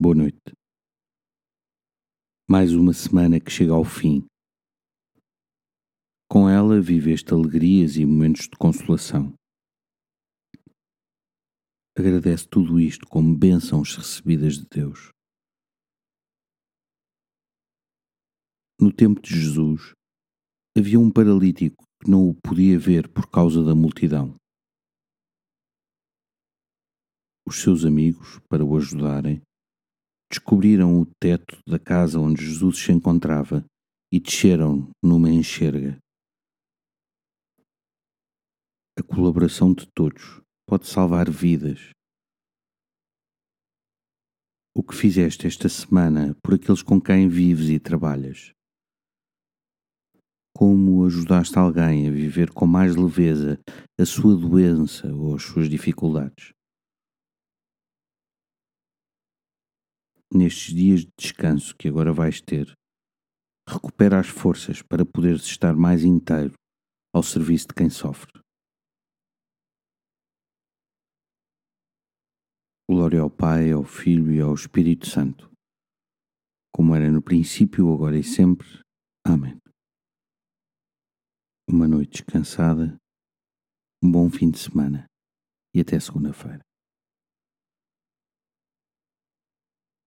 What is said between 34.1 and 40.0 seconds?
e desceram numa enxerga. A colaboração de